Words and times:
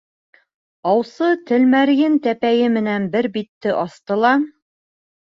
Аусы 0.91 1.27
Тәлмәрйен 1.51 2.17
тәпәйе 2.25 2.73
менән 2.81 3.09
бер 3.15 3.31
битте 3.39 3.79
асты 3.87 4.23
ла: 4.27 4.37